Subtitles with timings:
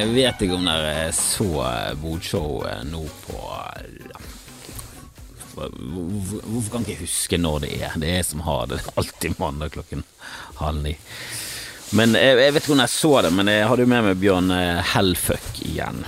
[0.00, 1.46] Jeg vet ikke om dere så
[2.00, 3.40] Bodshowet nå på
[5.60, 7.96] Hvorfor kan ikke jeg huske når det er?
[8.00, 8.78] Det er jeg som har det.
[8.78, 10.04] Det er alltid mandag klokken
[10.60, 10.94] halv ni.
[11.98, 14.22] Men jeg, jeg vet ikke om jeg så det, men jeg hadde jo med meg
[14.22, 16.00] Bjørn eh, Hellfuck igjen.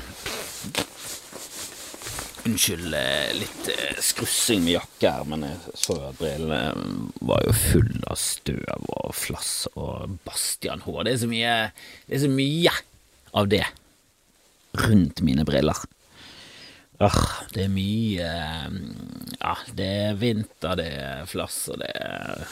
[2.48, 6.62] Unnskyld eh, litt eh, skrussing med jakke her, men jeg så jo at brillene
[7.20, 10.96] var jo full av støv og flass og Bastian H.
[11.02, 11.60] Det er så mye,
[12.06, 12.76] det er så mye
[13.36, 13.66] av det
[14.72, 15.76] rundt mine briller.
[17.02, 17.22] Åh,
[17.54, 18.74] det er mye eh,
[19.40, 22.44] Ja, det er vinter, det er flass, og det er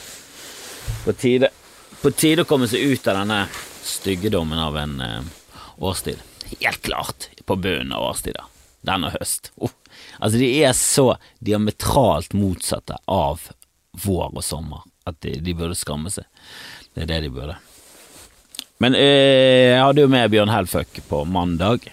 [1.05, 1.53] på tide,
[2.01, 3.45] på tide å komme seg ut av denne
[3.87, 5.29] styggedommen av en eh,
[5.79, 6.19] årstid.
[6.57, 8.49] Helt klart på bunnen av årstida.
[8.83, 9.53] Denne høst.
[9.61, 9.71] Oh.
[10.19, 11.13] Altså, de er så
[11.45, 13.51] diametralt motsatte av
[14.03, 16.27] vår og sommer at de, de burde skamme seg.
[16.95, 17.59] Det er det de burde.
[18.81, 21.87] Men eh, jeg hadde jo med Bjørn Helføk på mandag.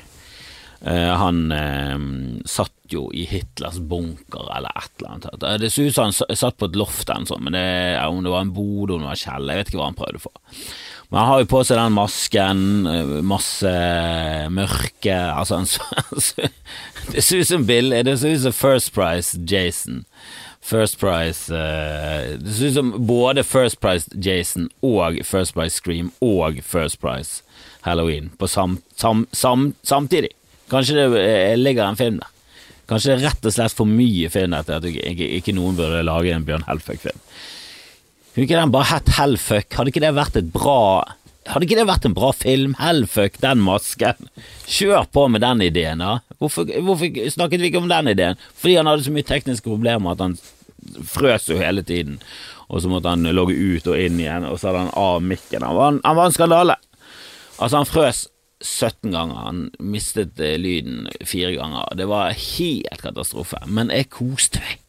[0.81, 1.97] Eh, han eh,
[2.45, 5.61] satt jo i Hitlers bunker eller et eller annet.
[5.61, 7.65] Det så ut som han satt på et loft en sånn, men det,
[8.05, 10.23] om det var en bod, om det var kjeller, jeg vet ikke hva han prøvde
[10.27, 10.37] for.
[11.07, 13.71] Men han har jo på seg den masken, eh, masse
[14.51, 16.49] mørke Altså, han
[17.13, 20.03] Det ser ut som Bill Det ser ut som First Price Jason.
[20.59, 26.59] First Price Det ser ut som både First Price Jason og First Price Scream og
[26.67, 27.41] First Price
[27.87, 30.35] Halloween på sam, sam, sam, samtidig.
[30.71, 32.33] Kanskje det eh, ligger en film der.
[32.87, 36.05] Kanskje det er rett og slett for mye film til at ikke, ikke, noen burde
[36.07, 37.19] lage en Bjørn Helføk-film.
[38.31, 39.73] Kunne ikke den bare hett Hellfuck?
[39.73, 40.79] Hadde ikke det vært et bra
[41.47, 42.73] Hadde ikke det vært en bra film?
[42.75, 44.27] Hellfuck, den masken.
[44.67, 46.17] Kjør på med den ideen, da.
[46.43, 48.39] Hvorfor, hvorfor snakket vi ikke om den ideen?
[48.59, 50.35] Fordi han hadde så mye tekniske problemer at han
[51.07, 52.19] frøs jo hele tiden.
[52.67, 55.63] Og så måtte han logge ut og inn igjen, og så hadde han av mikken.
[55.63, 56.75] Han var, han var en skandale.
[57.57, 58.25] Altså, han frøs
[58.63, 59.35] 17 ganger.
[59.35, 61.95] Han mistet eh, lyden fire ganger.
[61.95, 63.61] Det var helt katastrofe.
[63.67, 64.83] Men jeg koste meg.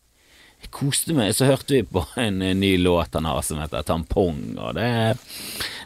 [0.59, 1.35] Jeg koste meg.
[1.37, 4.41] Så hørte vi på en eh, ny låt han har som heter Tampong.
[4.57, 4.91] Og det,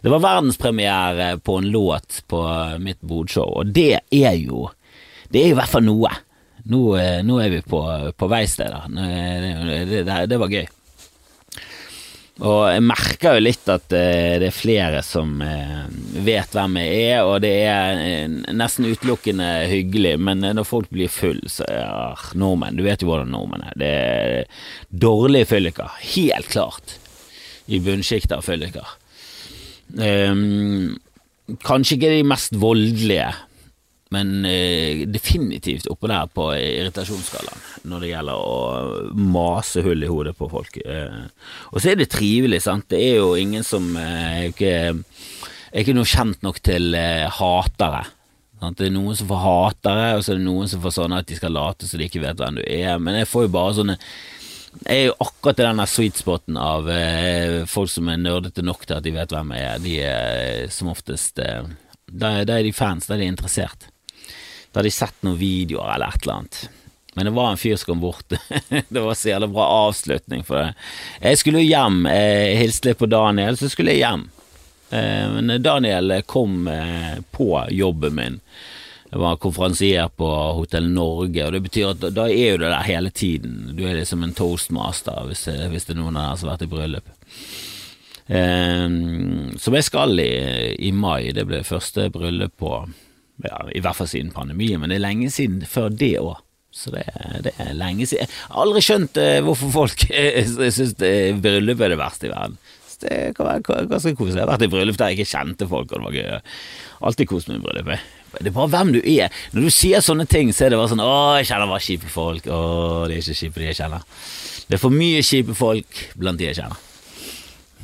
[0.03, 2.43] det var verdenspremiere på en låt på
[2.83, 4.69] mitt bodshow, og det er jo
[5.33, 6.11] Det er i hvert fall noe.
[6.69, 7.81] Nå, eh, nå er vi på,
[8.15, 8.85] på veisteder.
[8.93, 10.67] Det, det, det var gøy.
[12.41, 15.85] Og jeg merker jo litt at eh, det er flere som eh,
[16.25, 21.13] vet hvem jeg er, og det er eh, nesten utelukkende hyggelig, men når folk blir
[21.13, 23.77] full, så er nordmenn Du vet jo hvordan nordmenn er.
[23.77, 25.93] Det er dårlige fylliker.
[26.15, 26.97] Helt klart.
[27.69, 28.97] I bunnsjiktet av fylliker.
[29.93, 30.97] Um,
[31.63, 33.29] kanskje ikke de mest voldelige,
[34.13, 38.57] men eh, definitivt oppå der på irritasjonsskalaen når det gjelder å
[39.17, 40.77] mase hull i hodet på folk.
[40.85, 41.23] Eh,
[41.73, 42.89] og så er det trivelig, sant.
[42.93, 44.75] Det er jo ingen som eh, ikke,
[45.73, 48.05] er ikke noe kjent nok til eh, hatere.
[48.63, 48.79] Sant?
[48.79, 51.27] Det er noen som får hatere, og så er det noen som får sånn at
[51.27, 52.95] de skal late så de ikke vet hvem du er.
[53.03, 53.99] Men jeg får jo bare sånne
[54.87, 58.87] jeg er jo akkurat i den sweet spoten av eh, folk som er nerdete nok
[58.87, 59.83] til at de vet hvem jeg er.
[59.85, 61.67] De er som oftest eh,
[62.09, 63.92] Da da er de fans, da er de interessert.
[64.73, 66.63] Da hadde de sett noen videoer eller et eller annet.
[67.15, 68.33] Men det var en fyr som kom bort.
[68.89, 70.75] det var så jævla bra avslutning for det.
[71.21, 72.07] Jeg skulle jo hjem.
[72.09, 74.31] Jeg hilste litt på Daniel, så skulle jeg hjem.
[74.91, 78.41] Eh, Men Daniel kom eh, på jobben min.
[79.13, 83.11] Jeg var konferansier på Hotell Norge, og det betyr at da er du der hele
[83.13, 83.75] tiden.
[83.77, 86.57] Du er liksom en toastmaster hvis det, hvis det er noen av dere som har
[86.57, 87.13] vært i bryllup.
[88.33, 90.31] Um, som jeg skal i,
[90.81, 91.29] i mai.
[91.37, 92.73] Det ble første bryllup på
[93.47, 96.41] ja, i hvert fall siden pandemien, men det er lenge siden før det òg.
[96.73, 97.05] Så det,
[97.45, 98.25] det er lenge siden.
[98.25, 102.57] Jeg har aldri skjønt eh, hvorfor folk eh, syns bryllup er det verste i verden.
[102.89, 104.39] Så det kan være ganske koselig.
[104.41, 106.57] Jeg har vært i bryllup der jeg ikke kjente folk, og det var gøy.
[107.11, 107.93] Alltid kost meg i bryllup.
[108.39, 109.43] Det er bare hvem du er.
[109.53, 112.13] Når du sier sånne ting, så er det bare sånn Å, jeg kjenner bare kjipe
[112.13, 112.49] folk.
[112.49, 112.63] Å,
[113.11, 114.09] det er ikke kjipe de jeg kjenner.
[114.69, 116.89] Det er for mye kjipe folk blant de jeg kjenner.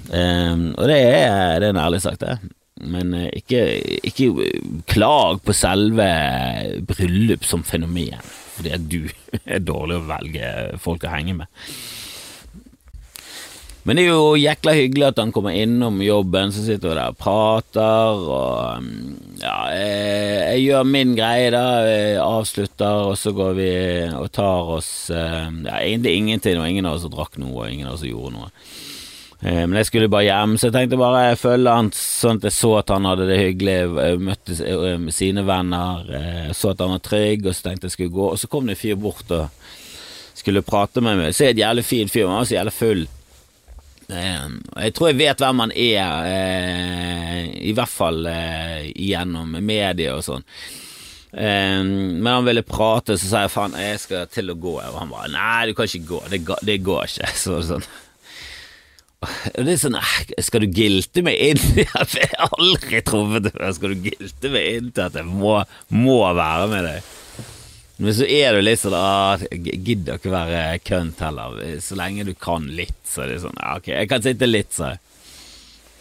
[0.09, 2.39] Um, og det er, det er en ærlig sak, det.
[2.81, 3.63] Men eh, ikke,
[4.07, 4.51] ikke
[4.91, 6.09] klag på selve
[6.89, 8.19] bryllup som fenomen,
[8.57, 9.01] fordi at du
[9.45, 10.53] er dårlig å velge
[10.83, 11.65] folk å henge med.
[13.89, 17.15] Men det er jo jækla hyggelig at han kommer innom jobben, så sitter vi der
[17.15, 23.33] og prater, og mm, ja, jeg, jeg gjør min greie da, jeg avslutter, og så
[23.33, 23.71] går vi
[24.13, 27.89] og tar oss eh, ja, egentlig ingenting, og ingen av oss drakk noe, og ingen
[27.89, 28.53] av oss gjorde noe.
[29.41, 32.49] Eh, Men jeg skulle bare hjem, så jeg tenkte bare jeg følge han sånn at
[32.49, 36.83] jeg så at han hadde det hyggelig, jeg møtte eh, sine venner, eh, så at
[36.83, 38.99] han var trygg, og så tenkte jeg skulle gå, og så kom det en fyr
[38.99, 39.47] bort og
[40.39, 41.31] skulle prate med meg.
[41.35, 43.07] Så er det et jævlig fin fyr, men var så jævlig full.
[44.09, 44.51] Eh,
[44.89, 47.41] jeg tror jeg vet hvem han er, eh,
[47.71, 50.47] i hvert fall eh, gjennom media og sånn.
[51.29, 54.79] Eh, men han ville prate, så sa jeg faen, jeg skal til å gå.
[54.81, 56.23] Og han bare nei, du kan ikke gå,
[56.65, 57.33] det, går ikke.
[57.45, 57.85] Så sånn.
[59.19, 61.63] Det er sånn, eh, skal du gilte meg inn?
[61.81, 63.63] Jeg har aldri truffet deg.
[63.75, 65.57] Skal du gilte meg inn til at jeg må,
[65.91, 67.09] må være med deg?
[67.99, 71.59] Men så er du litt sånn ah, Gidder ikke være kønt heller.
[71.83, 74.71] Så lenge du kan litt, så er det sånn ah, Ok, jeg kan sitte litt,
[74.77, 74.93] så.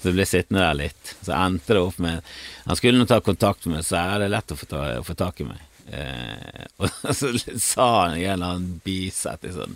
[0.03, 1.15] Så ble sittende der litt.
[1.25, 2.21] Så endte det opp med
[2.67, 5.07] Han skulle nå ta kontakt med meg, så er det lett å få, ta, å
[5.07, 5.65] få tak i meg.
[5.89, 9.75] Eh, og så sa han i en eller annen bisetning sånn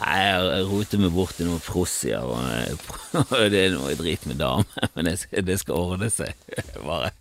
[0.00, 4.66] Nei, jeg roter meg bort i noen frossier, og det er noe drit med damer,
[4.96, 5.18] men det,
[5.60, 6.34] skal- ordne seg.
[6.88, 7.12] Bare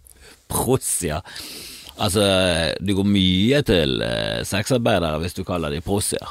[0.51, 1.21] prossier.
[2.01, 2.23] Altså,
[2.81, 6.25] du går mye til eh, sexarbeidere hvis du kaller de prossier.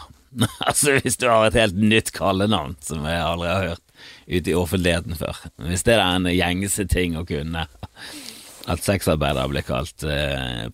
[0.67, 3.85] altså, hvis du har et helt nytt kallenavn som jeg aldri har hørt
[4.27, 5.39] ute i offentligheten før.
[5.69, 7.67] Hvis det er en gjengse ting å kunne,
[8.71, 10.67] at sexarbeidere blir kalt eh.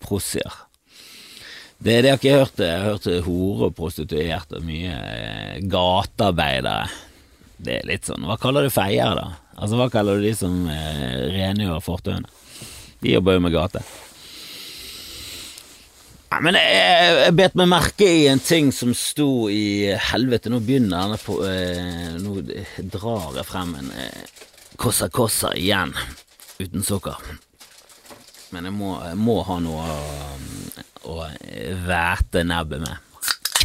[1.79, 2.59] Det, det har ikke jeg hørt.
[2.59, 6.89] Jeg har hørt hore og prostituerte mye eh, gatearbeidere.
[7.59, 9.55] Det er litt sånn Hva kaller du feiere, da?
[9.59, 12.27] Altså, Hva kaller du de som eh, rengjør fortauene?
[12.99, 13.81] De jobber jo med gate.
[16.29, 20.59] Nei, men jeg, jeg bet meg merke i en ting som sto i Helvete, nå
[20.61, 22.35] begynner denne på eh, Nå
[22.91, 24.35] drar jeg frem en eh,
[24.79, 25.95] Kossa Kossa igjen,
[26.59, 27.17] uten sukker.
[28.53, 31.21] Men jeg må, jeg må ha noe å, å
[31.85, 33.05] væte nebbet med.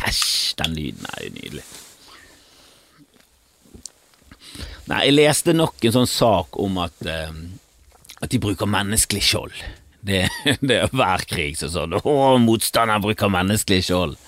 [0.05, 1.65] Æsj, den lyden er jo nydelig.
[4.91, 7.33] Nei, jeg leste nok en sånn sak om at, uh,
[8.21, 9.57] at de bruker menneskelig skjold.
[10.05, 10.27] Det,
[10.69, 11.97] det er hver krig som sånn.
[11.97, 14.19] Å, motstanderen bruker menneskelig skjold.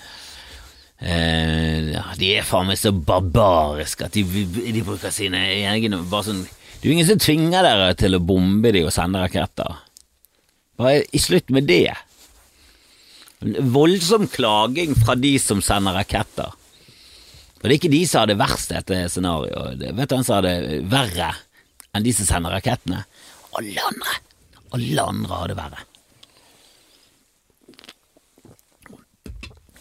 [0.97, 4.23] Uh, ja, de er faen meg så barbariske at de,
[4.57, 8.23] de bruker sine egne bare sånn, Det er jo ingen som tvinger dere til å
[8.23, 9.77] bombe de og sende raketter.
[10.77, 11.93] Bare i slutt med det.
[13.39, 16.53] Voldsom klaging fra de som sender raketter.
[17.57, 19.81] Og det er ikke de som har det verst dette scenarioet.
[19.81, 21.33] Vet du hvem som har det verre
[21.93, 23.03] enn de som sender rakettene?
[23.57, 24.17] Alle andre.
[24.77, 25.85] Alle andre har det verre.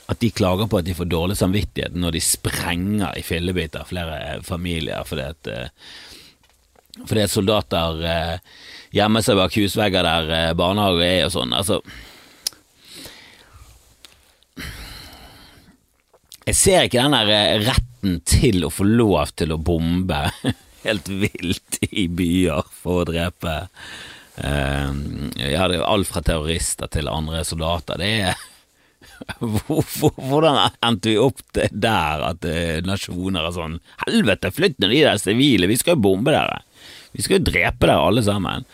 [0.07, 4.19] At de klager på at de får dårlig samvittighet når de sprenger i fillebiter flere
[4.23, 5.89] eh, familier fordi at eh,
[7.03, 8.37] fordi at soldater eh,
[8.97, 11.53] gjemmer seg bak husvegger der barnehager er og sånn.
[11.53, 11.83] Altså
[16.47, 20.29] Jeg ser ikke den der eh, retten til å få lov til å bombe
[20.87, 23.55] helt vilt i byer for å drepe
[24.39, 24.93] eh,
[25.43, 27.99] Ja, det er alt fra terrorister til andre soldater.
[27.99, 28.45] Det er
[29.41, 35.19] Hvordan endte vi opp der at eh, nasjoner er sånn Helvete, flytt nå de der
[35.19, 36.63] sivile, vi skal jo bombe dere.
[37.17, 38.71] Vi skal jo drepe dere alle sammen.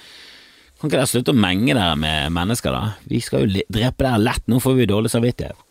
[0.76, 2.96] Kan ikke dere slutte å menge dere med mennesker, da?
[3.08, 5.69] Vi skal jo drepe dere lett, nå får vi dårlig samvittighet.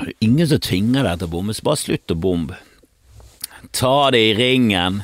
[0.00, 2.56] Det er ingen som tvinger deg til å bombe, så bare slutt å bombe.
[3.76, 5.02] Ta det i ringen.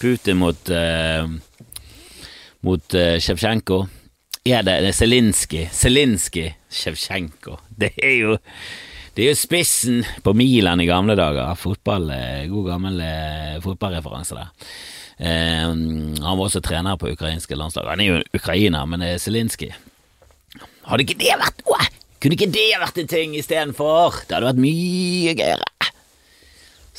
[0.00, 1.28] Putin mot uh,
[2.64, 3.80] Mot uh, Sjevtsjenko.
[4.44, 5.66] Er det, det er Zelinskyj?
[5.76, 7.58] Zelinskyj Sjevtsjenko.
[7.80, 8.38] Det er jo
[9.16, 11.50] det er jo spissen på Milan i gamle dager.
[11.58, 14.68] Fotball, eh, God gammel eh, fotballreferanse der.
[15.18, 17.90] Eh, han var også trener på ukrainske landslag.
[17.90, 19.74] Han er jo ukrainer, men det er Zelinskyj.
[20.86, 21.90] Hadde ikke det vært noe?
[22.20, 24.22] Kunne ikke det vært en ting istedenfor?
[24.28, 25.68] Det hadde vært mye gøyere.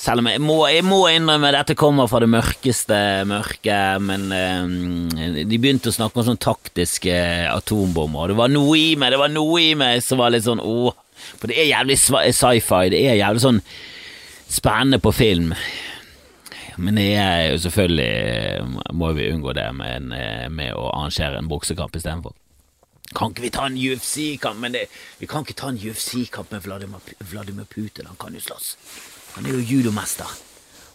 [0.02, 2.98] Selv om jeg må, jeg må innrømme dette kommer fra det mørkeste
[3.30, 7.14] mørke, men eh, de begynte å snakke om sånn taktiske
[7.52, 10.48] atombomber, og det var noe i meg, det var noe i meg som var litt
[10.48, 10.96] sånn åh,
[11.36, 13.62] for det er jævlig sci- sci-fi, det er jævlig sånn
[14.52, 15.54] spennende på film.
[16.82, 21.52] Men det er jo selvfølgelig må vi unngå det med, eh, med å arrangere en
[21.52, 22.34] boksekamp istedenfor.
[23.16, 24.60] Kan ikke vi ta en UFC-kamp?
[24.64, 24.86] Men det,
[25.20, 28.76] vi kan ikke ta en UFC-kamp med Vladimir, Vladimir Putin, han kan jo slåss.
[29.36, 30.30] Han er jo judomester.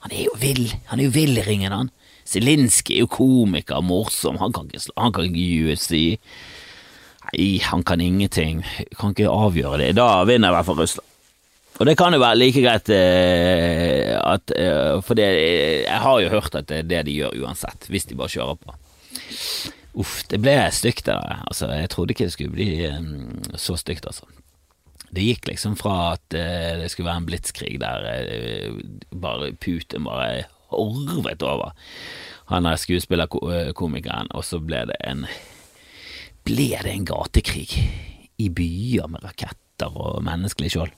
[0.05, 1.91] Han er jo vill, han er jo vill i ringen, han.
[2.27, 5.93] Zelinskyj er jo komiker, morsom, han kan ikke, han kan ikke UFC.
[7.27, 8.63] Nei, han kan ingenting,
[8.99, 9.93] kan ikke avgjøre det.
[9.99, 11.13] Da vinner i hvert fall Russland.
[11.77, 15.27] Og det kan jo være like greit eh, at eh, For det,
[15.85, 18.57] jeg har jo hørt at det er det de gjør uansett, hvis de bare kjører
[18.63, 18.77] på.
[19.97, 21.41] Uff, det ble stygt der.
[21.47, 24.29] Altså, jeg trodde ikke det skulle bli um, så stygt, altså.
[25.17, 28.81] Det gikk liksom fra at uh, det skulle være en blitskrig der uh,
[29.17, 31.73] bare Putin bare horvet over
[32.51, 35.25] han der skuespillerkomikeren, og så ble det en
[36.47, 37.81] ble det en gatekrig
[38.39, 40.93] i byer med raketter og menneskelig skjold.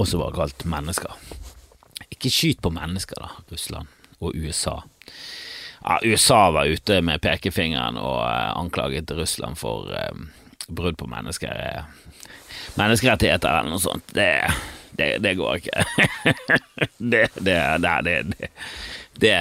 [0.00, 1.16] også var det kalt mennesker.
[2.10, 3.88] Ikke skyt på mennesker, da, Russland
[4.20, 4.80] og USA.
[5.82, 10.12] Ja, USA var ute med pekefingeren og eh, anklaget Russland for eh,
[10.68, 11.84] brudd på mennesker, eh,
[12.76, 14.04] menneskerettigheter eller noe sånt.
[14.12, 14.28] Det,
[14.92, 15.84] det, det går ikke.
[16.98, 17.28] det,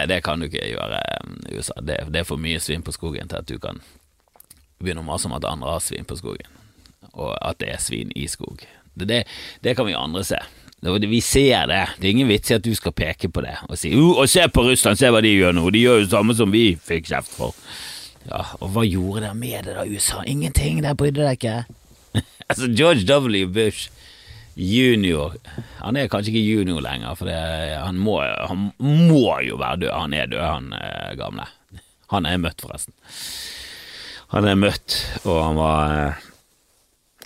[0.08, 1.02] det, kan du ikke gjøre,
[1.52, 1.76] USA.
[1.82, 3.84] Det, er for mye svin på skogen til at du kan
[4.80, 6.48] begynne å mase om at andre har svin på skogen,
[7.12, 8.64] og at det er svin i skog.
[8.96, 9.26] Det,
[9.64, 10.40] det kan vi andre se.
[10.82, 11.86] Vi ser det.
[12.00, 14.48] Det er ingen vits i at du skal peke på det og si uh, 'Se
[14.48, 15.70] på Russland, se hva de gjør nå.
[15.70, 17.56] De gjør jo det samme som vi fikk kjeft for'.
[18.30, 20.24] Ja, Og hva gjorde dere med det da, USA?
[20.28, 21.64] Ingenting, dere brydde dere ikke.
[22.50, 23.48] altså, George W.
[23.48, 23.90] Bush
[24.60, 25.36] junior
[25.80, 27.38] Han er kanskje ikke junior lenger, for det,
[27.80, 29.94] han, må, han, må, jo være død.
[29.96, 31.48] Han er død, han eh, gamle.
[32.12, 32.94] Han er møtt, forresten.
[34.34, 36.29] Han er møtt, og han var eh,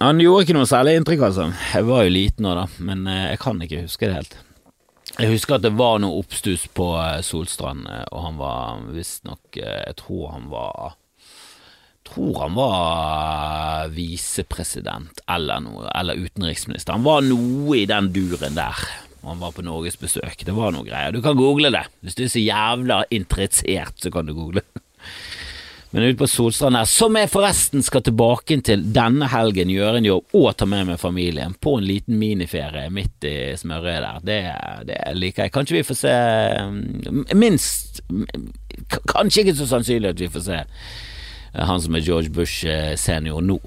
[0.02, 1.52] han gjorde ikke noe særlig inntrykk, altså.
[1.74, 4.36] Jeg var jo liten nå, da, men eh, jeg kan ikke huske det helt.
[5.20, 9.60] Jeg husker at det var noe oppstuss på eh, Solstrand, eh, og han var visstnok
[9.60, 10.96] Jeg tror han var
[12.04, 16.98] tror han var visepresident eller noe, eller utenriksminister.
[16.98, 18.82] Han var noe i den duren der.
[19.24, 20.44] Han var på norgesbesøk.
[20.44, 21.16] Det var noe greier.
[21.16, 21.86] Du kan google det.
[22.04, 24.66] Hvis du er så jævla interessert, så kan du google.
[25.94, 30.08] Men ute på Solstrand her, som jeg forresten skal tilbake til denne helgen, gjøre en
[30.08, 34.26] jobb og ta med meg familien på en liten miniferie midt i smørøyet der.
[34.26, 34.40] Det,
[34.90, 35.54] det, liker jeg.
[35.54, 36.16] Kanskje vi får se
[36.74, 38.02] mm, Minst
[39.06, 42.96] Kanskje ikke så sannsynlig at vi får se eh, han som er George Bush eh,
[42.98, 43.60] senior nå.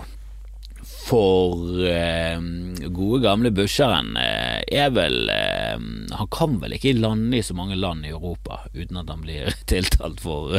[1.06, 2.42] For eh,
[2.90, 7.78] gode gamle Busheren eh, er vel eh, Han kan vel ikke lande i så mange
[7.78, 10.58] land i Europa uten at han blir tiltalt for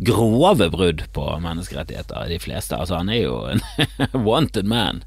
[0.00, 2.76] grove brudd på menneskerettigheter, de fleste.
[2.76, 3.62] Altså, han er jo en
[4.26, 5.02] wanted man.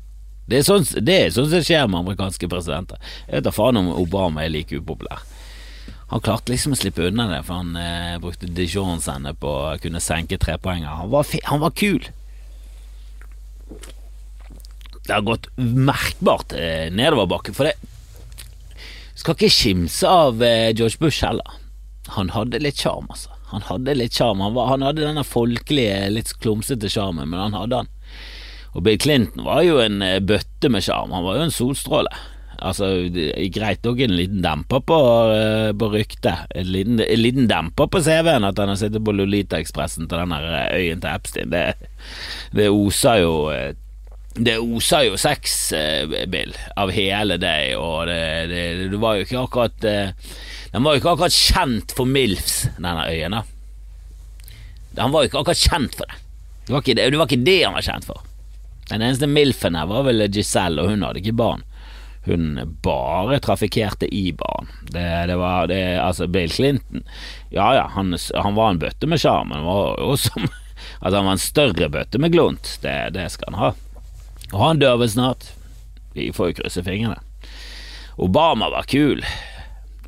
[0.46, 3.00] Det er, sånn, det er sånn som skjer med amerikanske presidenter.
[3.28, 5.24] Jeg vet da faen om Obama er like upopulær.
[6.12, 10.04] Han klarte liksom å slippe unna det, for han eh, brukte Dijon-sende på å kunne
[10.04, 10.92] senke trepoenger.
[11.00, 11.10] Han
[11.50, 12.06] han var kul.
[15.04, 17.74] Det har gått merkbart eh, nedoverbakke, for det
[19.18, 21.58] skal ikke skimse av eh, George Bush heller.
[22.14, 23.33] Han hadde litt sjarm, altså.
[23.54, 24.42] Han hadde litt sjarm.
[24.44, 27.92] Han, han, hadde denne folkelige, litt klumsete sjarmen, men han hadde han.
[28.74, 31.14] Og Bill Clinton var jo en eh, bøtte med sjarm.
[31.14, 32.14] Han var jo en solstråle.
[32.64, 32.88] Altså,
[33.52, 34.98] Greit nok en liten demper på,
[35.30, 36.46] uh, på ryktet.
[36.56, 40.36] En liten, en liten demper på CV-en at han har sittet på Lolita-ekspressen til den
[40.38, 41.52] eh, øyen til Epstein.
[41.52, 41.66] Det,
[42.56, 43.34] det oser jo
[44.34, 45.74] det oser jo sex,
[46.32, 49.86] Bill, av hele deg, og det, det, det var jo ikke akkurat
[50.74, 53.36] den var jo ikke akkurat kjent for MILFs, denne øyen.
[54.98, 56.18] Han var jo ikke akkurat kjent for det.
[56.66, 58.24] Det var ikke det, det var ikke det han var kjent for.
[58.90, 61.62] Den eneste MILFen her var vel Giselle, og hun hadde ikke barn.
[62.26, 64.72] Hun bare trafikkerte i barn.
[64.90, 67.04] Det, det var det, Altså, Bill Clinton
[67.52, 70.48] Ja ja, han, han var en bøtte med sjarm, men var jo som
[71.04, 72.78] Altså, han var en større bøtte med glunt.
[72.82, 73.72] Det, det skal han ha.
[74.54, 75.52] Og han dør vel snart.
[76.16, 77.20] Vi får jo krysse fingrene.
[78.22, 79.24] Obama var kul.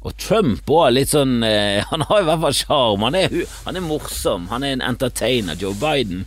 [0.06, 3.06] Og Trump òg, litt sånn eh, Han har i hvert fall sjarm.
[3.08, 3.18] Han,
[3.66, 4.50] han, er morsom.
[4.52, 5.58] Han er en entertainer.
[5.60, 6.26] Joe Biden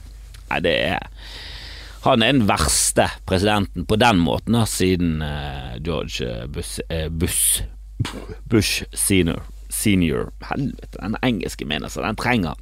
[0.49, 1.11] Nei, det er
[2.07, 7.65] Han er den verste presidenten på den måten, da, siden eh, George Bush, eh, Bush,
[8.49, 9.43] Bush senior.
[9.69, 10.31] senior.
[10.49, 12.07] Helvete, den engelske mener seg.
[12.07, 12.57] Den trenger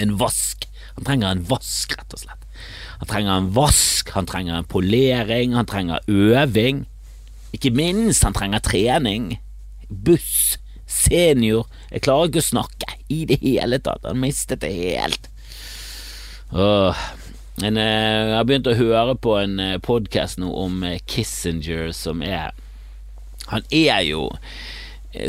[0.00, 0.64] en vask.
[0.96, 2.46] Han trenger en vask, rett og slett.
[3.02, 6.86] Han trenger en vask, han trenger en polering, han trenger øving.
[7.52, 9.34] Ikke minst, han trenger trening
[9.92, 10.58] buss,
[10.92, 14.04] senior Jeg klarer ikke å snakke i det hele tatt.
[14.04, 15.28] Han mistet det helt.
[16.52, 16.96] Åh.
[17.60, 21.90] Men eh, jeg har begynt å høre på en eh, podkast nå om eh, Kissinger,
[21.96, 22.54] som er
[23.50, 24.30] Han er jo,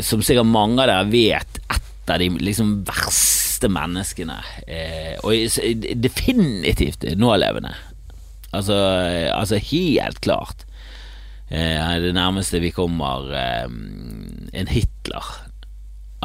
[0.00, 4.36] som sikkert mange av dere vet, et av de liksom verste menneskene.
[5.24, 5.58] og
[6.00, 7.74] definitivt nålevende.
[8.54, 8.76] Altså,
[9.34, 10.63] altså helt klart.
[11.54, 13.66] Eh, det nærmeste vi kommer eh,
[14.58, 15.28] en Hitler.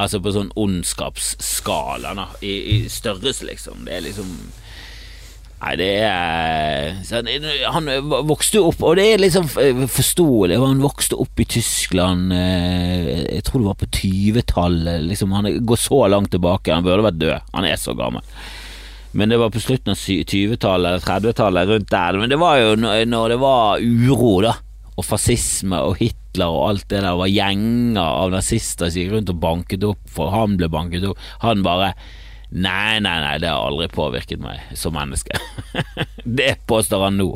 [0.00, 2.26] Altså på sånn ondskapsskala, da.
[2.42, 3.84] I, I, størrelse, liksom.
[3.86, 4.32] Det er liksom
[5.60, 7.90] Nei, det er Han
[8.24, 9.44] vokste jo opp, og det er liksom
[9.92, 10.56] forståelig.
[10.56, 15.04] Han vokste opp i Tyskland, jeg tror det var på 20-tallet.
[15.10, 16.72] Liksom, han går så langt tilbake.
[16.72, 17.52] Han burde vært død.
[17.52, 18.24] Han er så gammel.
[19.12, 22.20] Men det var på slutten av 20-tallet eller 30-tallet, rundt der.
[22.24, 24.56] Men det var jo når det var uro, da
[24.96, 29.32] og fascisme og Hitler og alt det der var gjenger av nazister som gikk rundt
[29.32, 31.22] og banket opp for han ble banket opp.
[31.44, 31.94] Han bare
[32.50, 35.36] Nei, nei, nei, det har aldri påvirket meg som menneske.
[36.40, 37.28] det påstår han nå.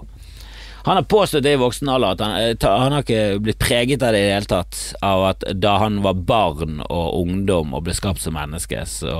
[0.84, 4.02] Han har påstått det i voksen alder at han, eh, han har ikke blitt preget
[4.02, 7.87] av det i det hele tatt, av at da han var barn og ungdom og
[7.87, 9.14] ble skapt som menneske, så,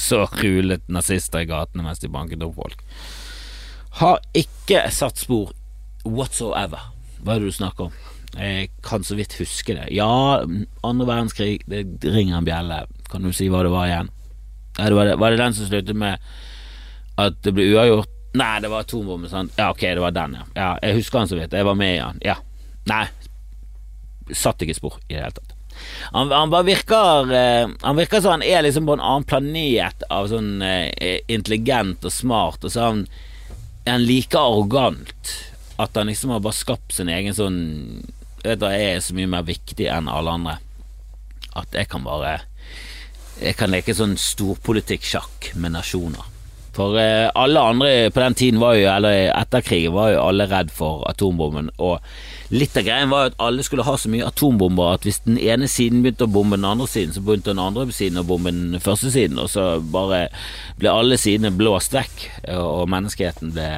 [0.00, 2.82] så rulet nazister i gatene mens de banket opp folk.
[4.00, 5.52] Har ikke satt spor
[6.02, 6.93] whatsoever.
[7.24, 7.94] Hva er det du snakker om?
[8.34, 9.86] Jeg kan så vidt huske det.
[9.94, 10.42] Ja,
[10.84, 12.80] andre verdenskrig, det ringer en bjelle.
[13.10, 14.10] Kan du si hva det var igjen?
[14.76, 16.18] Ja, det var, det, var det den som sluttet med
[17.20, 18.10] at det ble uavgjort?
[18.34, 19.54] Nei, det var atombomben, sant?
[19.56, 20.46] Ja, ok, det var den, ja.
[20.58, 20.70] ja.
[20.82, 21.54] Jeg husker han så vidt.
[21.54, 22.18] Jeg var med i han.
[22.26, 22.34] Ja.
[22.90, 23.04] Nei,
[24.34, 25.54] satt ikke spor i det hele tatt.
[26.14, 30.04] Han, han bare virker eh, Han virker som han er liksom på en annen planet
[30.06, 33.00] av sånn eh, intelligent og smart, og så er han,
[33.88, 35.32] han like arrogant
[35.80, 37.58] at han liksom har bare skapt sin egen sånn
[38.44, 40.58] Jeg er så mye mer viktig enn alle andre
[41.58, 42.36] at jeg kan bare
[43.40, 46.33] Jeg kan leke sånn storpolitikk-sjakk med nasjoner.
[46.74, 50.48] For eh, alle andre på den tiden var jo, eller etter krigen, var jo alle
[50.50, 51.70] redd for atombomben.
[51.78, 52.02] Og
[52.54, 55.38] litt av greien var jo at alle skulle ha så mye atombomber at hvis den
[55.38, 58.52] ene siden begynte å bombe den andre siden, så begynte den andre siden å bombe
[58.54, 60.26] den første siden, og så bare
[60.80, 62.28] ble alle sidene blåst vekk,
[62.58, 63.68] og menneskeheten ble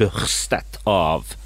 [0.00, 1.36] børstet av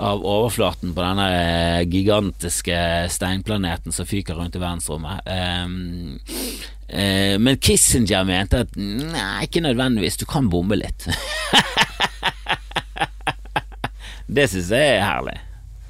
[0.00, 2.76] av overflaten på denne gigantiske
[3.12, 5.26] steinplaneten som fyker rundt i verdensrommet.
[5.26, 6.20] Um,
[6.90, 11.06] eh, men Kissinger mente at nei, ikke nødvendigvis, du kan bombe litt.
[14.36, 15.38] det syns jeg er herlig,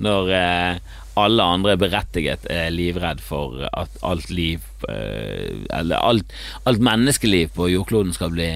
[0.04, 0.72] når eh,
[1.20, 6.32] alle andre berettiget er livredd for at alt liv, eh, eller alt,
[6.68, 8.48] alt menneskeliv på jordkloden skal bli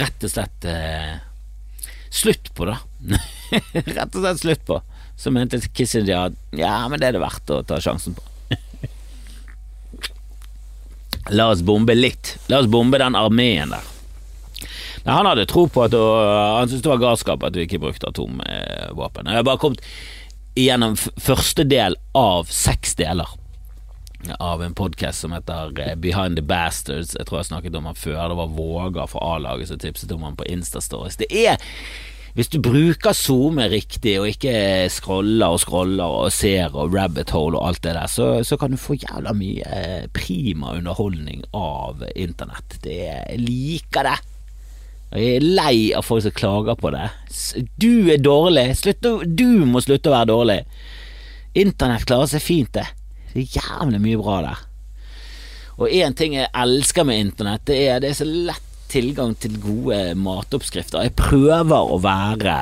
[0.00, 1.16] rett og slett eh,
[2.10, 2.78] slutt på, da.
[3.96, 4.80] Rett og slett slutt på.
[5.16, 8.24] Så mente Kissinger at ja, men det er det verdt å ta sjansen på.
[11.30, 12.36] La oss bombe litt.
[12.50, 13.92] La oss bombe den armeen der.
[15.06, 16.18] Nei, han hadde tro på at og,
[16.58, 19.30] Han syntes det var galskap at du ikke brukte atomvåpen.
[19.30, 19.82] Jeg har bare kommet
[20.56, 23.28] gjennom første del av seks deler
[24.42, 27.14] av en podkast som heter eh, Behind the Bastards.
[27.14, 28.28] Jeg tror jeg snakket om han før.
[28.28, 31.18] Det var Våga fra A-laget som tipset om han på Instastories.
[31.20, 31.60] Det er
[32.36, 37.56] hvis du bruker SoMe riktig, og ikke scroller og scroller og ser og rabbit hole
[37.56, 42.04] og alt det der, så, så kan du få jævla mye eh, prima underholdning av
[42.12, 42.76] internett.
[42.84, 44.18] Det, jeg liker det.
[45.16, 47.06] Jeg er lei av folk som klager på det.
[47.80, 48.68] Du er dårlig.
[48.82, 50.60] Slutt du må slutte å være dårlig.
[51.56, 52.84] Internett klarer seg fint, det.
[53.32, 54.64] Det er jævlig mye bra der.
[55.80, 59.56] Og én ting jeg elsker med internett, det er det er så lett tilgang til
[59.62, 61.06] gode matoppskrifter.
[61.06, 62.58] Jeg prøver å være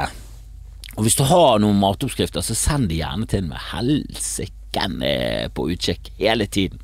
[0.97, 3.59] Og hvis du har noen matoppskrifter, så send de gjerne til meg.
[3.73, 6.79] Helsiken er på utkikk hele tiden.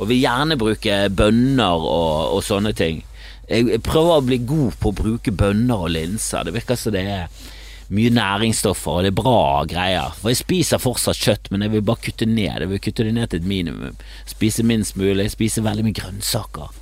[0.00, 3.02] Og vil gjerne bruke bønner og, og sånne ting.
[3.50, 6.46] Jeg, jeg prøver å bli god på å bruke bønner og linser.
[6.46, 7.48] Det virker som det er
[7.90, 10.14] mye næringsstoffer, og det er bra greier.
[10.16, 12.62] For jeg spiser fortsatt kjøtt, men jeg vil bare kutte ned.
[12.62, 13.98] Jeg vil kutte det ned til et minimum.
[14.30, 15.26] Spise minst mulig.
[15.34, 16.79] Spise veldig mye grønnsaker.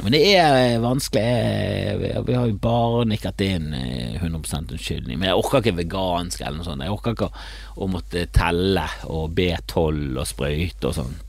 [0.00, 2.22] Men det er vanskelig.
[2.26, 5.18] Vi har jo bare nikket inn eh, 100% unnskyldning.
[5.18, 6.84] Men jeg orker ikke vegansk eller noe sånt.
[6.86, 7.28] Jeg orker ikke
[7.76, 11.20] å måtte telle og B12 og sprøyte og sånn.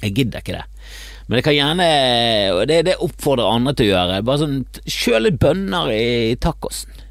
[0.00, 0.64] Jeg gidder ikke det.
[1.28, 1.88] Men jeg kan gjerne
[2.70, 4.22] det, det oppfordrer andre til å gjøre.
[4.24, 4.56] Bare sånn
[4.88, 7.04] Kjøl litt bønner i tacosen.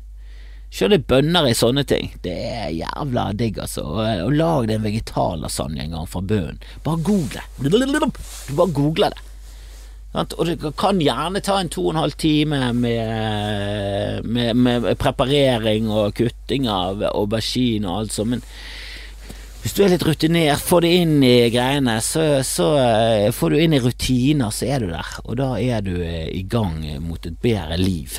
[0.73, 2.09] Kjør litt bønner i sånne ting.
[2.25, 3.85] Det er jævla digg, altså.
[3.85, 6.59] Og, og lag deg en vegetarlasagne en gang fra bunnen.
[6.83, 7.45] Bare google.
[7.61, 7.69] Du
[8.57, 9.26] bare googler det.
[10.15, 15.91] Og det kan gjerne ta en to og en halv time med, med, med preparering
[15.91, 18.45] og kutting av aubergine og alt sånt, men
[19.61, 23.57] hvis du er litt rutinert, får det inn i greiene, så, så eh, får du
[23.59, 25.09] inn i rutiner, så er du der.
[25.25, 28.15] Og da er du eh, i gang mot et bedre liv.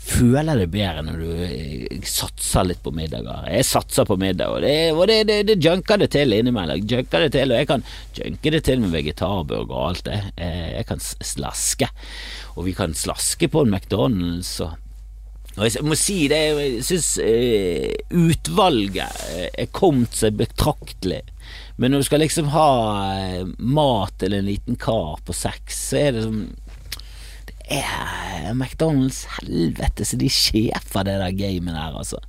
[0.00, 3.44] Føler det bedre når du eh, satser litt på middager.
[3.52, 6.86] Jeg satser på middag, og det, og det, det, det junker det til innimellom.
[6.88, 7.84] Junker det til, og jeg kan
[8.16, 10.20] junke det til med vegetarburger og alt det.
[10.40, 11.90] Eh, Jeg kan slaske,
[12.56, 14.78] og vi kan slaske på en McDonald's og
[15.58, 21.18] og jeg må si det, jeg syns eh, utvalget er kommet seg betraktelig.
[21.74, 22.68] Men når du skal liksom ha
[23.58, 26.69] mat til en liten kar på seks, så er det Det
[27.70, 32.20] er McDonald's, helvete, så de sjefer det der gamet der, altså.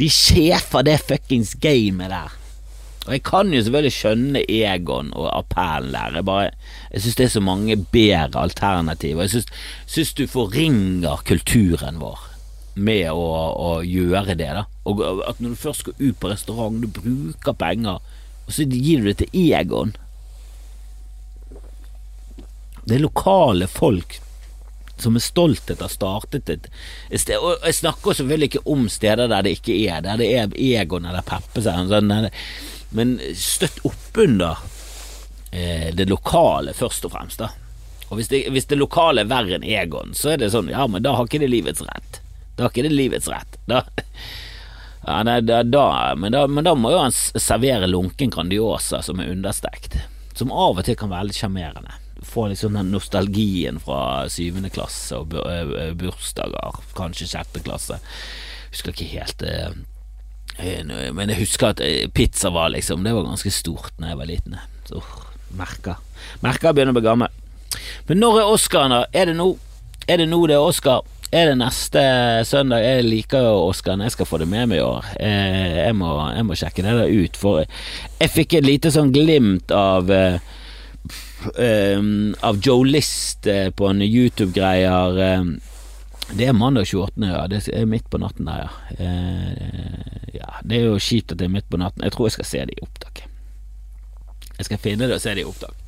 [0.00, 2.34] De sjefer det fuckings gamet der.
[3.06, 6.16] Og jeg kan jo selvfølgelig skjønne Egon og appellen der.
[6.18, 6.50] Jeg bare
[6.92, 9.22] Jeg syns det er så mange bedre alternativer.
[9.22, 9.44] Jeg
[9.86, 12.32] syns, du forringer kulturen vår
[12.74, 14.66] med å, å gjøre det, da.
[14.84, 18.02] Og at når du først skal ut på restaurant, du bruker penger,
[18.46, 19.94] og så gir du det til Egon.
[22.84, 24.18] Det er lokale folk
[24.96, 26.68] som med stolthet har startet et,
[27.12, 27.36] sted.
[27.36, 31.08] Og jeg snakker selvfølgelig ikke om steder der det ikke er, der det er Egon
[31.08, 32.30] eller Peppe, sånn,
[32.96, 34.62] men støtt oppunder
[35.50, 37.42] eh, det lokale, først og fremst.
[37.42, 37.50] da
[38.08, 40.86] Og hvis det, hvis det lokale er verre enn Egon, så er det sånn, ja,
[40.88, 42.20] men da har ikke det livets rett.
[42.56, 43.58] Da har ikke det livets rett.
[43.68, 43.82] Da,
[45.06, 49.20] ja, nei, da, da, men, da, men da må jo han servere lunken Grandiosa som
[49.20, 50.00] er understekt,
[50.38, 55.18] som av og til kan være litt sjarmerende får liksom den nostalgien fra syvende klasse
[55.18, 55.34] og
[56.00, 58.00] bursdager, kanskje sjette klasse.
[58.72, 59.76] Husker ikke helt eh,
[61.14, 61.80] Men jeg husker at
[62.12, 64.56] pizza var liksom Det var ganske stort da jeg var liten.
[64.88, 65.02] Så
[65.56, 65.96] merka
[66.42, 67.42] Merka begynner å bli gammel.
[68.08, 69.04] Men når er Oscaren, da?
[69.12, 69.52] Er det nå?
[70.08, 71.04] Er det nå det er Oscar?
[71.34, 72.02] Er det neste
[72.46, 72.84] søndag?
[72.84, 75.08] Jeg liker jo Oscaren, jeg skal få det med meg i år.
[75.18, 79.74] Jeg må, jeg må sjekke det der ut, for jeg fikk et lite sånn glimt
[79.74, 80.10] av
[81.54, 85.38] um, av Joe List uh, på en YouTube-greier.
[85.40, 85.56] Um,
[86.34, 87.46] det er mandag 28., ja.
[87.50, 89.00] Det er midt på natten der, ja.
[89.00, 90.52] Uh, ja.
[90.64, 92.04] Det er jo kjipt at det er midt på natten.
[92.04, 93.24] Jeg tror jeg skal se det i opptak.
[94.56, 95.82] Jeg skal finne det og se det i opptak.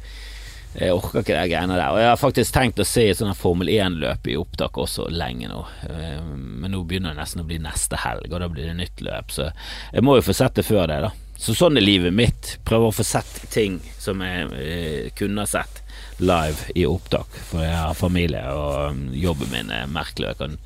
[0.78, 1.90] Jeg orker ikke de greiene der.
[1.90, 5.48] Og jeg har faktisk tenkt å se et sånt Formel 1-løp i opptak også lenge
[5.50, 5.62] nå.
[5.88, 9.32] Men nå begynner det nesten å bli neste helg, og da blir det nytt løp.
[9.34, 11.10] Så jeg må jo få sett det før det, da.
[11.38, 12.56] Så sånn er livet mitt.
[12.66, 15.84] Prøver å få sett ting som jeg eh, kunne ha sett
[16.18, 20.32] live i opptak, for jeg har familie og um, jobben min er merkelig.
[20.32, 20.56] Jeg kan,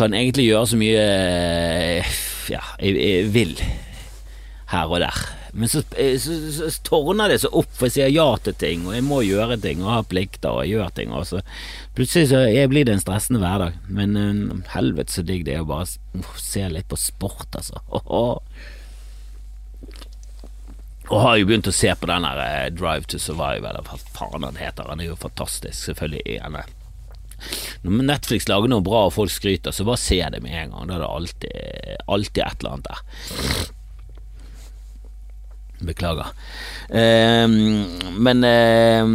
[0.00, 2.14] kan egentlig gjøre så mye eh,
[2.48, 3.54] ja, jeg, jeg vil
[4.70, 5.20] her og der.
[5.52, 8.56] Men så, eh, så, så, så tårner det seg opp, for jeg sier ja til
[8.56, 11.12] ting, og jeg må gjøre ting og ha plikter og gjør ting.
[11.12, 11.44] Og så
[11.98, 13.76] plutselig så blir det en stressende hverdag.
[13.92, 15.90] Men um, helvete så digg det er å bare
[16.40, 17.82] se litt på sport, altså.
[17.90, 18.78] Oh, oh.
[21.10, 23.98] Og har jo begynt å se på den der eh, Drive to Survive, eller hva
[24.14, 24.86] faen han heter.
[24.92, 26.22] Han er jo fantastisk, selvfølgelig.
[26.38, 26.62] Ene.
[27.82, 30.86] Når Netflix lager noe bra og folk skryter, så bare se det med en gang.
[30.86, 31.52] Da er det alltid,
[32.06, 33.68] alltid et eller annet der.
[35.90, 36.32] Beklager.
[36.90, 37.54] Um,
[38.20, 39.12] men, um,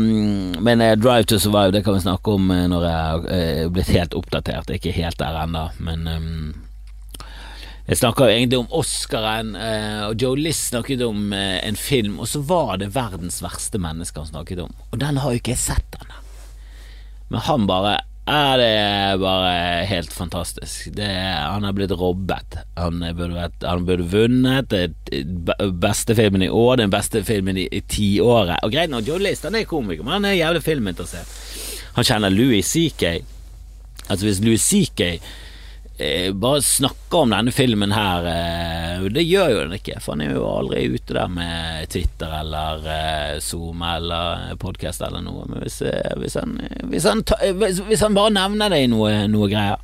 [0.65, 3.91] men uh, Drive to Survive Det kan vi snakke om uh, når jeg er blitt
[3.93, 4.71] helt oppdatert.
[4.71, 6.64] Er ikke helt der ennå, men um,
[7.85, 12.27] jeg snakka egentlig om Oscaren, eh, og Joe Liss snakket om eh, en film, og
[12.31, 14.73] så var det 'Verdens verste menneske' han snakket om.
[14.91, 16.17] Og den har jo ikke jeg sett ennå.
[17.29, 20.89] Men han bare er det bare helt fantastisk.
[20.97, 22.57] Det, han har blitt robbet.
[22.73, 24.69] Han burde, han burde vunnet.
[24.69, 28.57] Det beste filmen i år, den beste filmen i, i tiåret.
[28.65, 31.29] Og greit nok, Joe Liss han er komiker, men han er jævlig filminteressert.
[31.99, 33.21] Han kjenner Louis CK.
[34.09, 35.33] Altså Hvis Louis CK eh,
[36.35, 38.25] bare snakker om denne filmen her.
[38.27, 42.33] Eh, det gjør jo den ikke, for han er jo aldri ute der med Twitter
[42.41, 45.45] eller eh, Zoom eller podkast eller noe.
[45.47, 46.57] Men hvis, eh, hvis, han,
[46.91, 47.23] hvis, han
[47.55, 49.79] hvis, han, bare nevner det i noe, noe, greier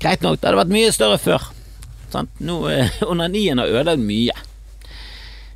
[0.00, 1.50] Greit nok, det hadde vært mye større før.
[2.14, 2.32] Sant?
[2.40, 4.36] Nå, eh, Onanien har ødelagt mye.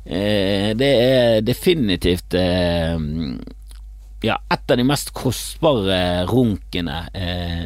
[0.05, 7.03] Eh, det er definitivt ja, et av de mest kostbare runkene,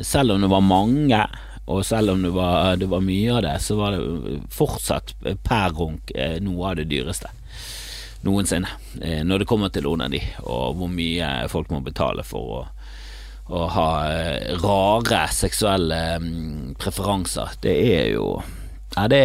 [0.04, 1.22] selv om det var mange
[1.71, 5.77] og selv om det var, det var, mye av det, så var det fortsatt per
[5.77, 7.31] runk eh, noe av det dyreste
[8.27, 8.69] noensinne.
[9.01, 12.62] Eh, når det kommer til onani, og hvor mye folk må betale for å,
[13.49, 17.57] å ha eh, rare seksuelle mm, preferanser.
[17.63, 18.27] Det er jo
[18.95, 19.21] ja, det,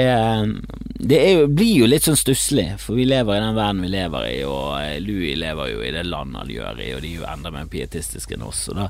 [0.99, 4.27] det jo, blir jo litt sånn stusslig, for vi lever i den verden vi lever
[4.29, 7.17] i, og eh, Louis lever jo i det landet han gjør i, og de er
[7.19, 8.61] jo enda mer pietistiske enn oss.
[8.71, 8.87] Og da,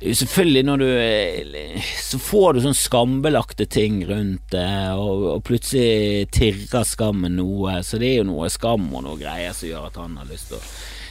[0.00, 6.30] selvfølgelig, når du eh, Så får du sånn skambelagte ting rundt det, og, og, plutselig
[6.32, 10.00] tirrer skammen noe, så det er jo noe skam og noe greier som gjør at
[10.00, 10.64] han har lyst til å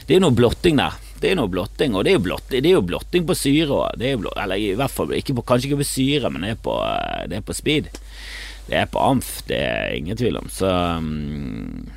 [0.08, 0.98] Det er jo noe blotting der.
[1.22, 4.02] Det er noe blotting, og det er jo blotting, er jo blotting på syre òg.
[4.02, 7.24] Eller i hvert fall ikke på, kanskje ikke på syre, men det er på, eh,
[7.30, 7.94] det er på speed.
[8.68, 10.48] Det er på Amf, det er ingen tvil om.
[10.52, 11.88] Så um,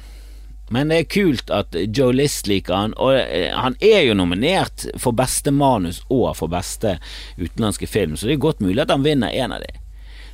[0.71, 4.86] Men det er kult at Joe List liker han, og eh, han er jo nominert
[4.95, 6.95] for beste manus og for beste
[7.36, 9.73] utenlandske film, så det er godt mulig at han vinner en av de.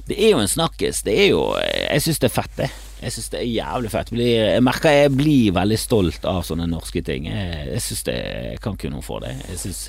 [0.08, 1.02] Det er jo en snakkis.
[1.04, 2.70] Det er jo Jeg syns det er fett, det.
[3.02, 4.14] Jeg syns det er jævlig fett.
[4.16, 7.28] Jeg merker jeg blir veldig stolt av sånne norske ting.
[7.28, 9.36] Jeg, jeg syns det Jeg kan ikke noe for det.
[9.50, 9.82] Jeg synes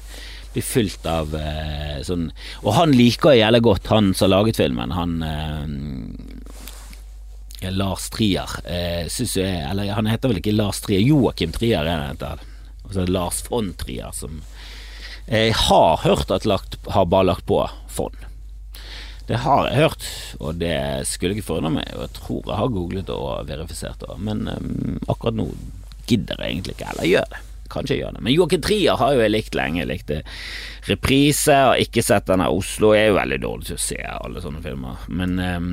[0.52, 2.30] blir fylt av eh, sånn
[2.64, 4.90] Og han liker jævlig godt, han som har laget filmen.
[4.96, 5.66] Han eh,
[7.74, 8.50] Lars Trier.
[8.64, 12.38] Eh, jeg, eller han heter vel ikke Lars Trier, Joakim Trier er han heter.
[12.88, 14.40] Er det Lars von Trier som
[15.28, 17.61] Jeg har hørt at lagt, har bare lagt på
[17.92, 18.16] fond.
[19.28, 20.04] Det har jeg hørt,
[20.40, 21.90] og det skulle ikke forundre meg.
[21.98, 25.50] Og jeg tror jeg har googlet og verifisert det, men um, akkurat nå
[26.08, 27.42] gidder jeg egentlig ikke, eller gjør det.
[27.72, 28.24] Kanskje jeg gjør det.
[28.24, 29.83] Men Joakim Trier har jo jeg likt lenge.
[29.83, 30.20] Jeg likte
[30.88, 32.94] Reprise, har ikke sett denne Oslo.
[32.96, 35.02] Jeg er jo veldig dårlig til å se alle sånne filmer.
[35.12, 35.72] Men um,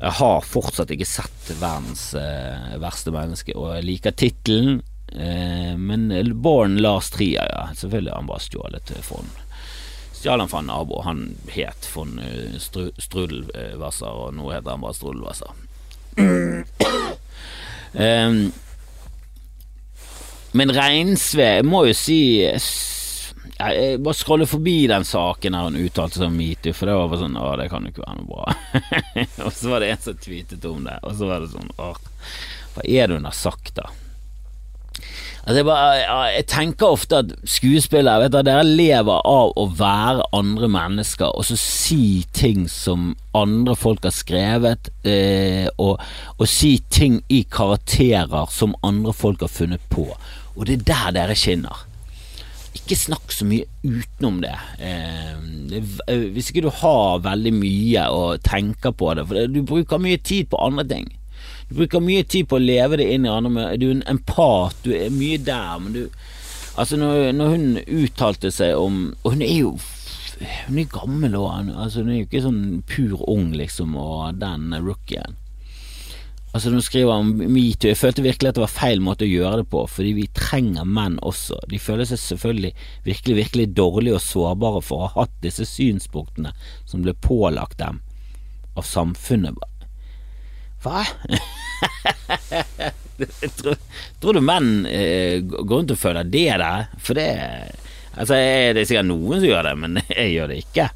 [0.00, 4.82] jeg har fortsatt ikke sett verdens uh, verste menneske, og jeg liker tittelen.
[5.14, 6.08] Uh, men
[6.42, 7.68] Born Lars Trier, ja.
[7.78, 9.40] Selvfølgelig har han bare stjålet fond.
[10.14, 11.02] Stjal han fra en nabo.
[11.06, 11.22] Han
[11.54, 15.54] het von uh, Strudelwasser, og nå heter han bare Strudelwasser.
[17.94, 18.52] um,
[20.54, 26.20] men Reinsve, jeg må jo si Jeg bare scroller forbi den saken der hun uttalte
[26.20, 28.30] seg om metoo, for det var bare sånn Å, det kan jo ikke være noe
[28.30, 28.54] bra.
[29.46, 31.92] og så var det en som tweetet om det, og så var det sånn Å,
[32.74, 33.90] hva er det hun har sagt, da?
[35.44, 40.24] Altså jeg, bare, jeg, tenker ofte at skuespillere vet du, Dere lever av å være
[40.32, 46.00] andre mennesker og så si ting som andre folk har skrevet, eh, og,
[46.38, 50.06] og, si ting i karakterer som andre folk har funnet på.
[50.54, 51.84] Og det er der dere skinner.
[52.74, 54.54] Ikke snakk så mye utenom det.
[54.82, 55.34] Eh.
[55.78, 60.18] Eh, hvis ikke du har veldig mye og tenker på det, for du bruker mye
[60.18, 61.08] tid på andre ting.
[61.68, 64.76] Du bruker mye tid på å leve det inn i andre Du er en empat,
[64.84, 66.02] du er mye der, men du
[66.74, 69.76] Altså, når, når hun uttalte seg om Og hun er jo
[70.66, 74.74] Hun er gammel òg, altså, hun er jo ikke sånn pur ung, liksom, og den
[74.82, 75.36] rookien.
[76.54, 79.64] Altså Når skriver om metoo, jeg følte virkelig at det var feil måte å gjøre
[79.64, 81.58] det på, fordi vi trenger menn også.
[81.66, 82.70] De føler seg selvfølgelig
[83.08, 86.54] virkelig, virkelig dårlige og sårbare for å ha hatt disse synspunktene
[86.86, 87.98] som ble pålagt dem
[88.78, 89.58] av samfunnet.
[90.84, 91.02] Hva?
[93.58, 93.80] tror,
[94.22, 96.86] tror, du menn eh, går rundt og føler det der?
[97.02, 97.30] For det
[98.14, 100.86] Altså, det er sikkert noen som gjør det, men jeg gjør det ikke.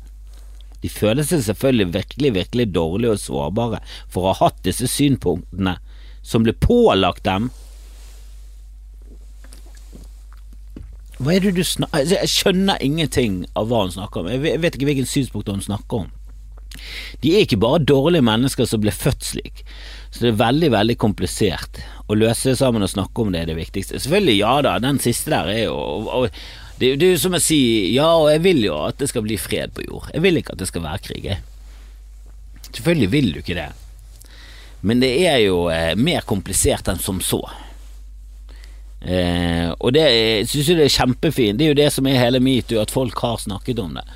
[0.82, 5.78] De føler seg selvfølgelig virkelig, virkelig dårlige og sårbare for å ha hatt disse synpunktene
[6.22, 7.48] som ble pålagt dem.
[11.18, 14.30] Hva er det du snakker altså, Jeg skjønner ingenting av hva hun snakker om.
[14.30, 16.12] Jeg vet ikke hvilken synspunkt hun snakker om.
[17.24, 19.64] De er ikke bare dårlige mennesker som ble født slik,
[20.12, 21.80] så det er veldig, veldig komplisert.
[22.06, 23.98] Å løse det sammen og snakke om det er det viktigste.
[23.98, 26.28] Selvfølgelig, ja da, den siste der er jo
[26.78, 27.60] det, det er jo som å si
[27.94, 30.10] ja, og jeg vil jo at det skal bli fred på jord.
[30.14, 31.24] Jeg vil ikke at det skal være krig.
[31.26, 31.42] Jeg.
[32.70, 33.70] Selvfølgelig vil du ikke det,
[34.86, 37.40] men det er jo eh, mer komplisert enn som så.
[39.00, 40.06] Eh, og det
[40.50, 41.58] syns jeg det er kjempefint.
[41.58, 44.06] Det er jo det som er hele metoo, at folk har snakket om det.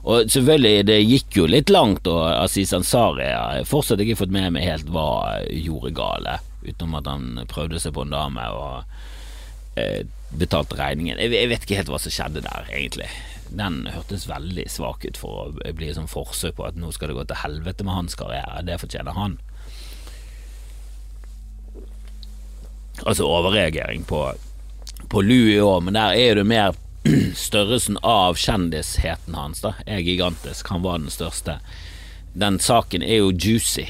[0.00, 4.48] Og selvfølgelig, det gikk jo litt langt, og Aziz Ansari har fortsatt ikke fått med
[4.54, 10.08] meg helt hva gjorde gale, utenom at han prøvde seg på en dame og eh,
[10.30, 11.18] betalte regningen.
[11.18, 13.08] Jeg, jeg, vet ikke helt hva som skjedde der, egentlig.
[13.50, 17.10] Den hørtes veldig svak ut for å bli et sånn forsøk på at nå skal
[17.10, 18.62] det gå til helvete med hans karriere.
[18.66, 19.40] Det fortjener han.
[23.00, 24.22] Altså overreagering på,
[25.08, 26.76] på Louis òg, men der er det mer
[27.46, 29.64] størrelsen av kjendisheten hans.
[29.64, 30.68] da Er gigantisk.
[30.68, 31.58] Han var den største.
[32.32, 33.88] Den saken er jo juicy.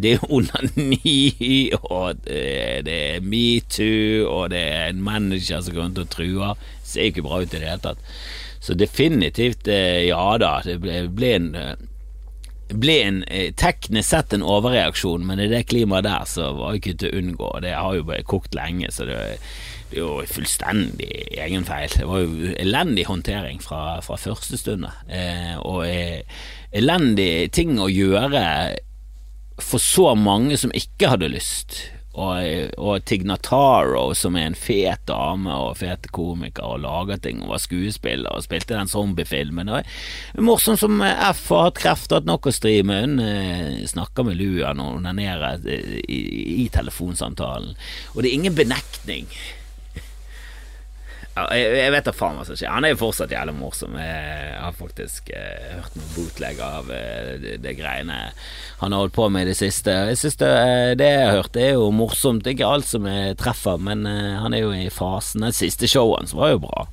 [0.00, 6.02] Det er onani, og det er metoo, og det er en manager som går rundt
[6.02, 6.68] og truer.
[6.84, 8.02] Ser ikke bra ut i det hele tatt.
[8.60, 11.86] Så definitivt, eh, ja da, det ble, ble en eh,
[12.76, 16.82] ble en eh, teknisk sett en overreaksjon, men i det klimaet der så var det
[16.82, 17.50] ikke til å unngå.
[17.64, 19.18] Det har jo bare kokt lenge, så det,
[19.90, 21.10] det er jo fullstendig
[21.46, 21.90] egen feil.
[21.96, 24.86] Det var jo elendig håndtering fra, fra første stund.
[25.08, 26.22] Eh, og eh,
[26.76, 28.44] elendig ting å gjøre
[29.64, 31.82] for så mange som ikke hadde lyst.
[32.10, 32.42] Og,
[32.82, 37.62] og Tignataro, som er en fet dame og fet komiker og lager ting og var
[37.62, 39.70] skuespiller og spilte den zombiefilmen.
[40.42, 43.06] Morsom som F har hatt krefter, hatt nok å stri med.
[43.06, 46.20] Hun eh, snakker med Lua når hun er nede i,
[46.64, 47.78] i telefonsamtalen.
[48.16, 49.30] Og det er ingen benekting
[51.38, 52.72] jeg, vet da faen hva som skjer.
[52.74, 53.94] Han er jo fortsatt jævlig morsom.
[54.00, 58.18] Jeg har faktisk eh, hørt noen bootleg av eh, det, det, greiene
[58.80, 59.94] han har holdt på med i det siste.
[60.10, 62.42] Jeg synes det, eh, det, jeg har hørt, det er jo morsomt.
[62.44, 65.46] Det er ikke alt som jeg treffer, men eh, han er jo i fasen.
[65.46, 66.86] Den siste showen var jo bra.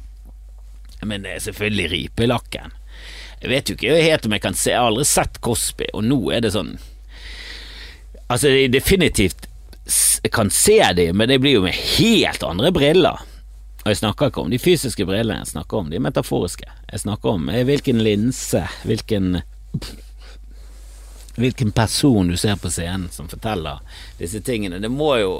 [1.02, 2.78] Men det er selvfølgelig ripelakken.
[3.41, 6.08] Jeg vet jo ikke helt om jeg kan se Jeg har aldri sett Cosby, og
[6.08, 6.71] nå er det sånn
[8.34, 9.45] Altså, definitivt
[10.34, 13.21] kan se dem, men det blir jo med helt andre briller.
[13.88, 16.65] Og jeg snakker ikke om de fysiske brillene, jeg snakker om de metaforiske.
[16.91, 19.38] Jeg snakker om eh, hvilken linse, hvilken
[21.38, 23.78] Hvilken person du ser på scenen som forteller
[24.17, 24.80] disse tingene.
[24.82, 25.36] Det må jo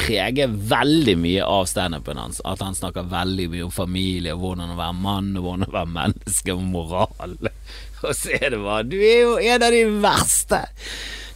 [0.00, 2.40] prege veldig mye av standupen hans.
[2.48, 5.74] At han snakker veldig mye om familie, og hvordan å være mann, og hvordan å
[5.76, 7.36] være menneske, og moral.
[8.04, 10.64] Og så er det bare Du er jo en av de verste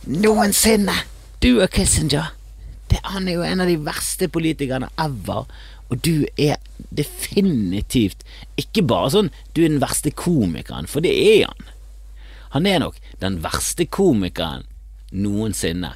[0.08, 0.96] noensinne!
[1.44, 2.32] Du og Kissinger.
[2.88, 5.46] Det, han er jo en av de verste politikerne ever.
[5.88, 6.58] Og du er
[6.94, 8.24] definitivt
[8.60, 11.70] ikke bare sånn du er den verste komikeren, for det er han.
[12.56, 14.66] Han er nok den verste komikeren
[15.12, 15.94] noensinne.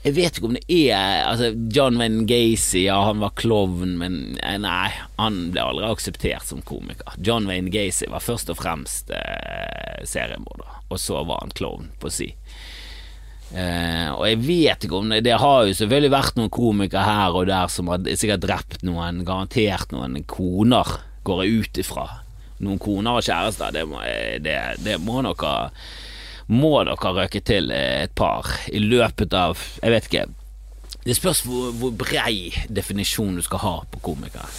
[0.00, 0.64] Jeg vet ikke om det
[0.94, 4.88] er altså John Wayne Gacy, ja, han var klovn, men eh, nei,
[5.20, 7.18] han ble aldri akseptert som komiker.
[7.20, 12.12] John Wayne Gacy var først og fremst eh, seriemorder, og så var han klovn, på
[12.16, 12.30] si.
[13.50, 17.34] Eh, og jeg vet ikke om det Det har jo selvfølgelig vært noen komikere her
[17.34, 22.06] og der som har sikkert drept noen, garantert noen koner, går jeg ut ifra.
[22.62, 24.02] Noen koner og kjærester, det må,
[24.44, 25.56] det, det må ha
[26.50, 30.24] må dere røke til et par i løpet av Jeg vet ikke.
[31.04, 34.50] Det spørs hvor, hvor brei definisjon du skal ha på komikere.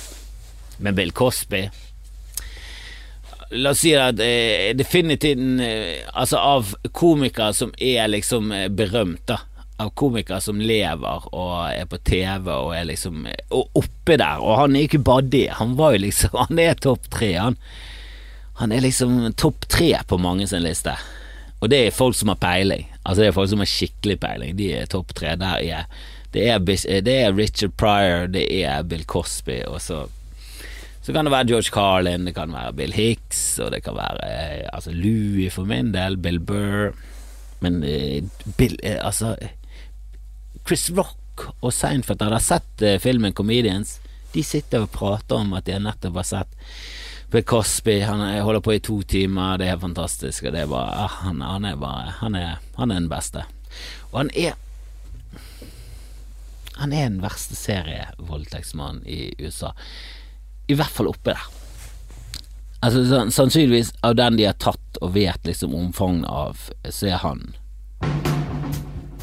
[0.81, 1.67] Men Bill Cosby
[3.51, 9.25] La oss si at eh, definitivt eh, Altså, av komikere som er liksom eh, berømt,
[9.27, 9.41] da.
[9.81, 14.39] Av komikere som lever og er på TV og er liksom Og oppe der.
[14.39, 15.47] Og han er ikke bare det.
[15.59, 17.57] Han var jo liksom Han er topp tre, han.
[18.61, 20.93] Han er liksom topp tre på mange sin liste.
[21.61, 22.87] Og det er folk som har peiling.
[23.01, 24.55] Altså Det er folk som har skikkelig peiling.
[24.57, 25.35] De er topp tre.
[25.39, 25.85] Der er
[26.31, 30.05] det, er det er Richard Pryor, det er Bill Cosby, og så
[31.11, 34.27] så kan det være George Carlin, det kan være Bill Hicks, og det kan være
[34.31, 36.93] eh, altså Louis for min del, Bill Burr
[37.59, 38.23] Men eh,
[38.55, 39.33] Bill eh, Altså
[40.63, 43.97] Chris Rock og Seinfeld, har dere sett filmen Comedians?
[44.31, 46.55] De sitter og prater om at de nettopp har sett
[47.33, 50.47] Bill Cosby han holder på i to timer, det er fantastisk.
[50.47, 53.43] Og det er bare, ah, han, han, er bare han er, han er den beste.
[54.13, 54.55] Og han er
[56.79, 59.75] Han er den verste serievoldtektsmannen i USA.
[60.67, 61.47] I hvert fall oppe der.
[62.81, 67.43] Altså Sannsynligvis av den de har tatt og vet liksom omfanget av, så er han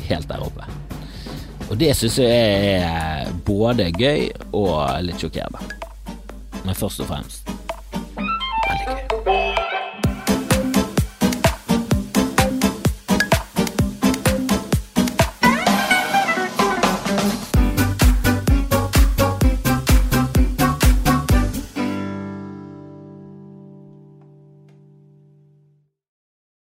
[0.08, 0.68] helt der oppe.
[1.68, 5.60] Og det syns jeg er både gøy og litt sjokkerende.
[6.64, 7.50] Men først og fremst